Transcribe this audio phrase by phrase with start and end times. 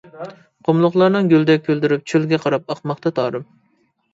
[0.69, 3.45] قۇملۇقلارنىڭ گۈلدەك كۈلدۈرۈپ، چۆلگە قاراپ ئاقماقتا تارىم.